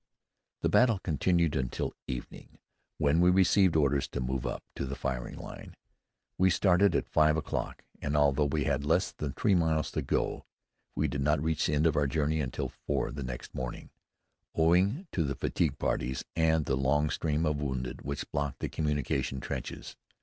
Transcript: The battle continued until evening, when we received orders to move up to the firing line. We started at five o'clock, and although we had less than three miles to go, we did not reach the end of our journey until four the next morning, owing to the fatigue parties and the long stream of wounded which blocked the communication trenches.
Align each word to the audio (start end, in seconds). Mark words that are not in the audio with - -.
The 0.61 0.67
battle 0.67 0.97
continued 0.97 1.55
until 1.55 1.93
evening, 2.07 2.57
when 2.97 3.21
we 3.21 3.29
received 3.29 3.75
orders 3.75 4.07
to 4.07 4.19
move 4.19 4.47
up 4.47 4.63
to 4.75 4.87
the 4.87 4.95
firing 4.95 5.37
line. 5.37 5.75
We 6.39 6.49
started 6.49 6.95
at 6.95 7.07
five 7.07 7.37
o'clock, 7.37 7.83
and 8.01 8.17
although 8.17 8.47
we 8.47 8.63
had 8.63 8.83
less 8.83 9.11
than 9.11 9.33
three 9.33 9.53
miles 9.53 9.91
to 9.91 10.01
go, 10.01 10.47
we 10.95 11.07
did 11.07 11.21
not 11.21 11.39
reach 11.39 11.67
the 11.67 11.75
end 11.75 11.85
of 11.85 11.95
our 11.95 12.07
journey 12.07 12.39
until 12.39 12.69
four 12.69 13.11
the 13.11 13.21
next 13.21 13.53
morning, 13.53 13.91
owing 14.55 15.05
to 15.11 15.23
the 15.23 15.35
fatigue 15.35 15.77
parties 15.77 16.23
and 16.35 16.65
the 16.65 16.75
long 16.75 17.11
stream 17.11 17.45
of 17.45 17.61
wounded 17.61 18.01
which 18.01 18.27
blocked 18.31 18.57
the 18.61 18.69
communication 18.69 19.39
trenches. 19.39 19.95